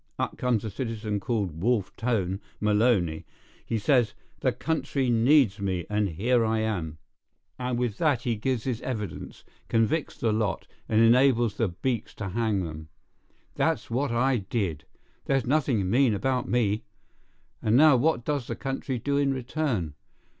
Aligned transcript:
Up 0.17 0.35
comes 0.35 0.65
a 0.65 0.71
citizen 0.71 1.19
called 1.19 1.61
Wolf 1.61 1.95
Tone 1.95 2.41
Maloney; 2.59 3.23
he 3.63 3.77
says, 3.77 4.15
'The 4.39 4.53
country 4.53 5.11
needs 5.11 5.59
me, 5.59 5.85
and 5.91 6.09
here 6.09 6.43
I 6.43 6.57
am.' 6.57 6.97
And 7.59 7.77
with 7.77 7.99
that 7.99 8.23
he 8.23 8.35
gives 8.35 8.63
his 8.63 8.81
evidence, 8.81 9.43
convicts 9.67 10.17
the 10.17 10.31
lot, 10.33 10.65
and 10.89 10.99
enables 11.01 11.57
the 11.57 11.67
beaks 11.67 12.15
to 12.15 12.29
hang 12.29 12.63
them. 12.63 12.89
That's 13.53 13.91
what 13.91 14.11
I 14.11 14.37
did. 14.37 14.85
There's 15.25 15.45
nothing 15.45 15.87
mean 15.87 16.15
about 16.15 16.49
me! 16.49 16.81
And 17.61 17.77
now 17.77 17.95
what 17.95 18.25
does 18.25 18.47
the 18.47 18.55
country 18.55 18.97
do 18.97 19.17
in 19.19 19.31
return? 19.31 19.93